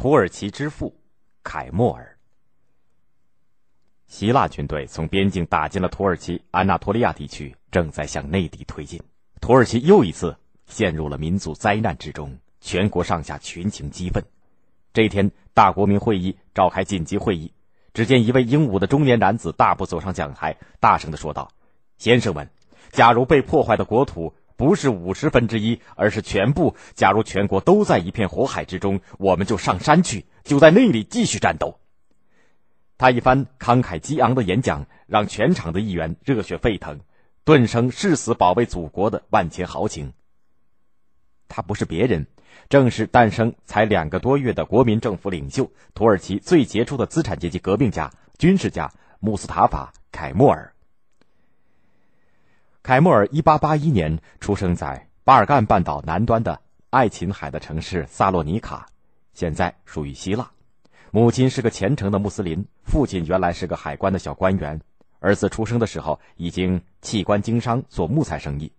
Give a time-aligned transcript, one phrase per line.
[0.00, 0.98] 土耳其之父
[1.42, 2.16] 凯莫尔。
[4.06, 8.98] 希腊军队从边境打进了土耳其安纳托利亚地区，正在向内地推进。
[9.42, 10.34] 土耳其又一次
[10.64, 14.24] 陷入了民族灾难之中，全国上下群情激愤。
[14.94, 17.52] 这一天，大国民会议召开紧急会议，
[17.92, 21.52] 只见一位英武的中年男子大步走上讲台，大声的说道
[22.00, 22.48] ：“先生们，
[22.90, 26.76] 假如被破坏的国土……”不是五十分之一，而是全部。
[26.92, 31.80] 假如全国都在一片火海之中，我们就上山去，就在那里继续战斗。
[32.98, 37.00] 他一番慷慨激昂的演讲，让全场的议员热血沸腾，
[37.42, 40.12] 顿生誓死保卫祖国的万千豪情。
[41.48, 42.26] 他不是别人，
[42.68, 50.70] 正是诞生才两个多月的国民政府领袖，土耳其最杰出的资产阶级革命家、军事家穆斯塔法·凯莫尔。
[52.82, 56.58] 凯莫尔一八八一年出生在巴尔干半岛南端的
[56.88, 58.86] 爱琴海的城市萨洛尼卡，
[59.34, 60.50] 现在属于希腊。
[61.10, 64.80] 母亲是个虔诚的穆斯林，父亲原来是个海关的小官员。
[65.18, 68.72] 儿子出生的时候已经弃官经商，做木材生意。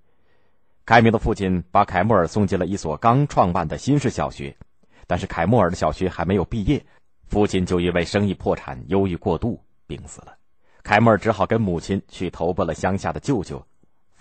[0.84, 4.58] 凯明的父亲把凯莫尔送进了一所刚创办的新式小学，
[5.06, 6.84] 但是凯莫尔的小学还没有毕业，
[7.28, 10.36] 父亲就因为生意破产、忧郁过度病死了。
[10.82, 13.64] 凯莫尔只好跟母亲去投奔了乡下的舅舅。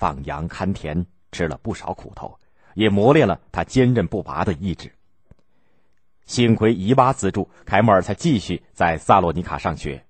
[0.01, 2.39] 放羊看田，吃了不少苦头，
[2.73, 4.91] 也磨练了他坚韧不拔的意志。
[6.25, 10.03] 幸亏姨妈资助，凯莫尔才继续在萨洛尼卡上学。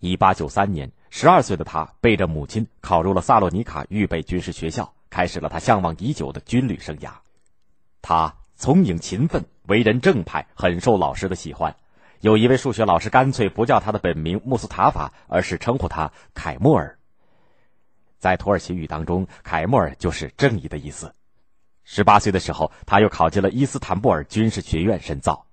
[0.00, 7.10] 一八九三年，十二岁的他背着母亲考入了萨洛尼卡预备军事学校，开始了他向往已久的军旅生涯。
[8.02, 11.74] 他聪颖勤奋，为人正派，很受老师的喜欢。
[12.20, 16.98] 有一位数学老师干脆不叫他的本名穆斯塔法，而是称呼他凯莫尔。
[18.18, 21.14] 在土耳其语当中，凯莫尔就是正义的意思。
[21.84, 25.46] 十八岁的时候，他又考进了伊斯坦布尔军事学院深造。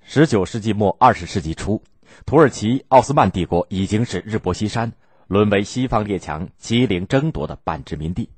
[0.00, 1.82] 十九世纪末二十世纪初，
[2.24, 4.92] 土耳其奥斯曼帝国已经是日薄西山，
[5.26, 8.30] 沦为西方列强欺凌争夺的半殖民地。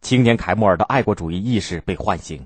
[0.00, 2.44] 青年凯莫尔的爱国主义意识被唤醒。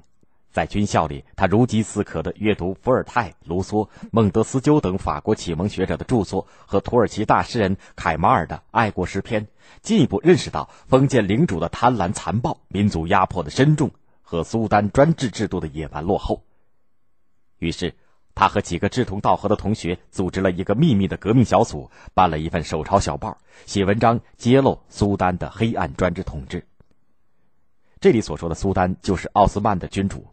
[0.53, 9.47] 在军校里，他如饥似渴地阅读伏尔泰、卢梭、孟德斯鸠等法国启蒙学者的著作和土耳其大诗人凯马尔的爱国诗篇，
[9.81, 13.91] 进一步认识到封建领主的贪婪残暴、民族压迫的深重
[14.22, 16.43] 和苏丹专制制度的野蛮落后。
[17.59, 17.94] 于是，
[18.34, 26.66] 他和几个志同道合的同学组织了一个秘密的革命小组，办了一份手抄小报，写文章揭露苏丹的黑暗专制统治。
[28.00, 30.27] 这里所说的苏丹，就是奥斯曼的君主。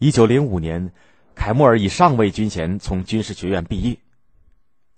[0.00, 0.92] 一九零五年，
[1.34, 3.98] 凯莫尔以上尉军衔从军事学院毕业。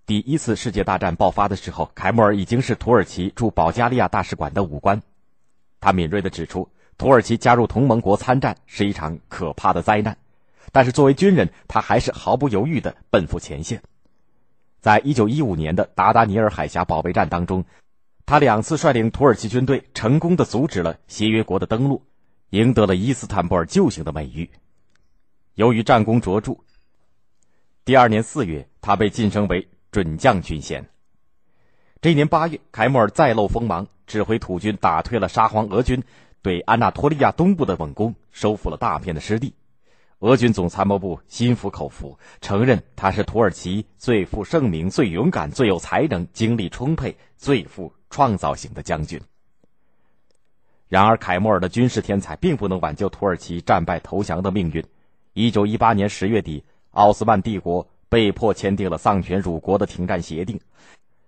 [0.05, 5.01] 第一次世界大战爆发的时候，凯莫尔已经是土耳其驻保加利亚大使馆的武官。
[5.81, 6.69] 他敏锐地指出，
[6.99, 10.19] 土耳其加入同盟国参战是一场可怕的灾难。
[10.71, 13.83] 但是作为军人，他还是毫不犹豫地奔赴前线。
[14.83, 17.65] 在一九一五年的达达尼尔海峡保卫战当中，
[18.27, 22.03] 他两次率领土耳其军队成功地阻止了协约国的登陆，
[22.51, 24.51] 赢得了伊斯坦布尔救星的美誉。
[25.61, 26.57] 由于战功卓著，
[27.85, 30.89] 第二年四月，他被晋升为准将军衔。
[32.01, 36.03] 这一年八月，凯莫尔再露锋芒，指挥土军打退了沙皇俄军
[36.41, 39.53] 对安纳托利亚东部的猛攻，收复了大片的失地。
[40.21, 49.21] 俄军总参谋部心服口服，承认他是土耳其最负盛名、最勇敢、最有才能、精力充沛、最富创造性的将军。
[50.89, 54.83] 然而，凯莫尔的军事天才并不能挽救土耳其战败投降的命运。
[55.41, 60.61] 一九一八年十月底，奥斯曼帝国被迫签订了丧权辱国的停战协定，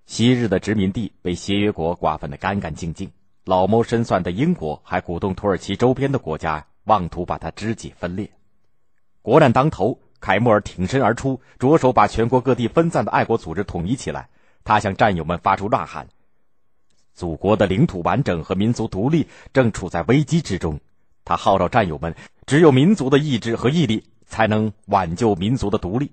[0.05, 3.11] 昔日的殖民地被协约国瓜分得干干净净。
[3.47, 8.31] 老谋深算的英国还鼓动土耳其周边的国家妄图把它肢解分裂。
[9.23, 14.29] 国难当头，凯莫尔挺身而出，着手把全国各地分散的爱国组织统一起来。
[14.63, 16.09] 他向战友们发出呐喊
[17.17, 20.81] ：“祖国的领土完整和民族独立正处在危机之中。”
[21.25, 22.15] 他号召战友们。
[22.45, 26.11] 只有民族的意志和毅力，才能挽救民族的独立。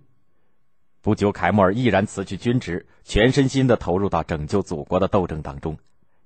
[1.01, 5.75] 不久，凯莫尔毅然辞去军职，全身心的投入到拯救祖国的斗争当中。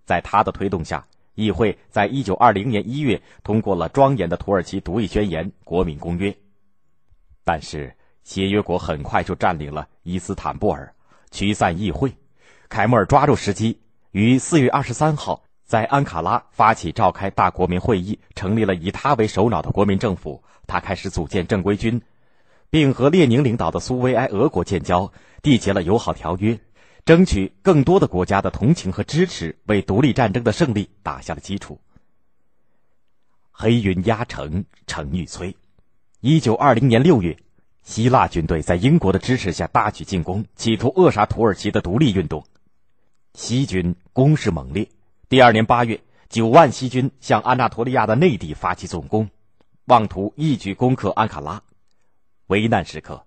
[0.04, 1.04] 在他的推动下，
[1.36, 6.30] 议会在一九二零年一月通过了庄严的土耳其独立宣言《国民公约》。
[7.46, 10.94] 但是，协约国很快就占领了伊斯坦布尔，
[11.31, 12.13] 驱散议会。
[12.68, 13.80] 凯莫尔抓住时机，
[14.12, 15.42] 于四月二十三号。
[15.65, 20.44] 在安卡拉发起召开大国民会议，成立了以他为首脑的国民政府。
[20.68, 22.01] 他开始组建正规军，
[22.69, 25.12] 并和列宁领导的苏维埃俄国建交，
[25.42, 26.60] 缔结了友好条约，
[27.06, 31.80] 争取更多的国家的同情和支持，为独立战争的胜利打下了基础。
[33.51, 35.56] 黑云压城城欲摧，
[36.21, 37.38] 一九二零年六月，
[37.83, 42.44] 希腊军队在英国的支持下大举进攻，企图扼杀土耳其的独立运动。
[43.33, 44.88] 西军攻势猛烈。
[45.34, 46.00] 第二年八月，
[46.30, 49.32] 九万西军向安纳托利亚的内地发起总攻，
[49.86, 51.64] 妄图一举攻克安卡拉。
[52.46, 53.26] 危难时刻，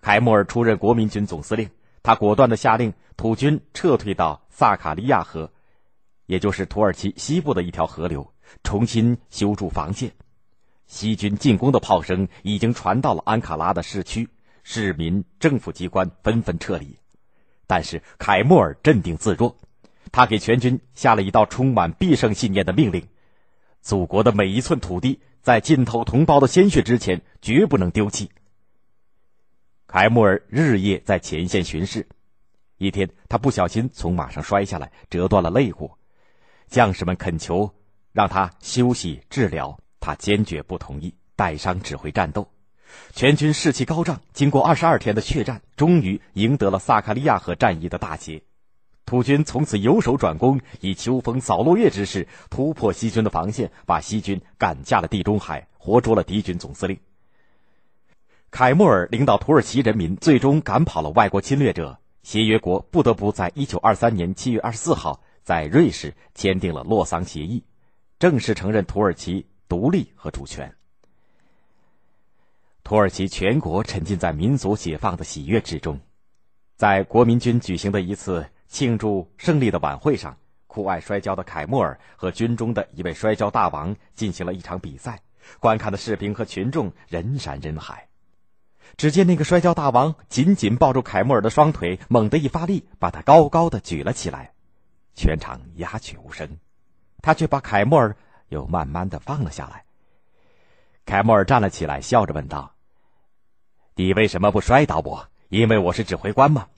[0.00, 1.68] 凯莫尔出任国民军总司令，
[2.04, 5.50] 他果断的下令土军撤退到萨卡利亚河，
[6.26, 8.32] 也就是土耳其西部的一条河流，
[8.62, 10.12] 重新修筑防线。
[10.86, 14.28] 西军进攻的炮声已经传到了安卡拉的市区，
[14.62, 16.96] 市民、政府机关纷纷撤离。
[17.66, 19.56] 但是凯莫尔镇定自若，
[20.10, 23.06] 他给全军下了一道充满必胜信念的命令：
[23.80, 28.30] 祖国的每一寸土地，在浸透同胞的鲜血之前，绝不能丢弃。
[29.86, 32.06] 凯莫尔日夜在前线巡视，
[32.76, 35.90] 一天他不小心从马上摔下来，折断了肋骨，
[36.66, 37.74] 将士们恳求
[38.12, 42.46] 让他休息治疗，他坚决不同意，带伤指挥战斗。
[43.14, 48.42] 全军士气高涨，经过二十二天的血战，终于赢得了萨卡利亚河战役的大捷。
[49.08, 56.98] 土军从此由守转攻，以秋风扫落叶之势突破西军的防线，把西军赶下了地中海，活捉了敌军总司令。
[58.50, 67.64] 凯末尔领导土耳其人民最终赶跑了外国侵略者，协约国不得不在一九二三年七月二十四号在瑞士签订了洛桑协议，
[68.18, 70.70] 正式承认土耳其独立和主权。
[72.84, 75.98] 土耳其全国沉浸在民族解放的喜悦之中，
[76.76, 80.36] 在国民军举行的一次庆祝胜利的晚会上，
[80.66, 85.20] 酷爱摔跤的凯莫尔和军中的一位摔跤大王进行了一场比赛。
[85.58, 88.06] 观看的士兵和群众人山人海。
[88.98, 94.52] 只见那个摔跤大王紧紧抱住凯莫尔的双腿，猛地一发力，把他高高的举了起来。
[95.14, 96.58] 全场鸦雀无声，
[97.22, 98.14] 他却把凯莫尔
[98.48, 99.84] 又慢慢的放了下来。
[101.06, 102.74] 凯莫尔站了起来，笑着问道。
[103.94, 105.28] 你为什么不摔倒我？
[105.48, 106.68] 因为我是指挥官吗？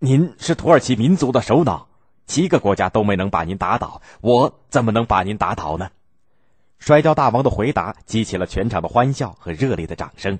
[0.00, 1.88] 您是土耳其民族的首脑，
[2.24, 5.90] 七个国家都没能把您打倒，我怎么能把您打倒呢？
[6.78, 10.38] 摔跤大王的回答激起了全场的欢笑和热烈的掌声。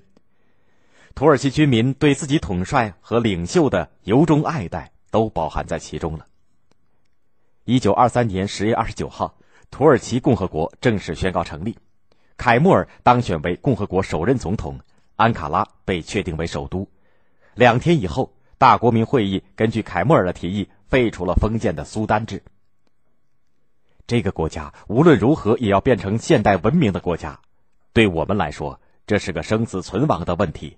[1.16, 6.26] 土耳其军民对自己统帅和领袖的由衷爱戴都包含在其中了。
[7.64, 9.34] 一九二三年十月二十九号，
[9.72, 11.76] 土耳其共和国正式宣告成立，
[12.37, 14.78] 凯莫尔当选为共和国首任总统。
[15.16, 16.87] 安卡拉被确定为首都。
[17.55, 22.43] 两天以后，大国民会议根据凯莫尔的提议废除了封建的苏丹制。
[24.06, 27.40] 这个国家无论如何也要变成现代文明的国家，
[27.93, 30.76] 对我们来说，这是个生死存亡的问题。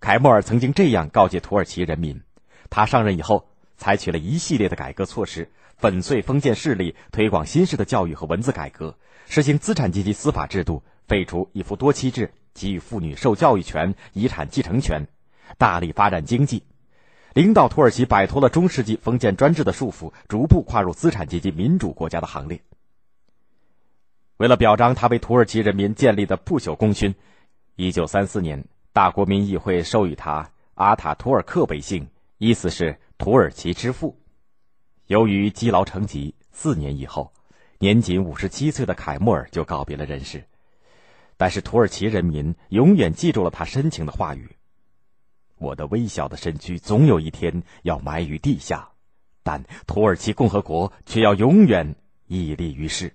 [0.00, 2.22] 凯莫尔曾经这样告诫土耳其人民：
[2.70, 8.96] 他上任以后，采取了一系列的改革措施，粉碎封建势力，推广新式的教育和文字改革，
[9.28, 12.32] 实行资产阶级司法制度，废除一夫多妻制。
[12.52, 15.06] 给予妇女受教育权、遗产继承权，
[15.56, 16.64] 大力发展经济，
[17.34, 22.60] 领导土耳其摆脱了中世纪封建专制的束缚，逐步跨入资产阶级民主国家的行列。
[24.36, 27.14] 为了表彰他为土耳其人民建立的不朽功勋，
[27.76, 34.18] 一九三四年，大国民议会授予他阿塔图尔克为姓，意思是土耳其之父。
[35.06, 37.32] 由于积劳成疾，四年以后，
[37.78, 40.44] 年仅五十七岁的凯莫尔就告别了人世。
[41.36, 44.56] 但是土耳其人民永远记住了他深情的话语
[45.60, 48.88] ：“我的微小的身躯总有一天要埋于地下，
[49.42, 51.94] 但土耳其共和国却要永远
[52.26, 53.14] 屹立于世。”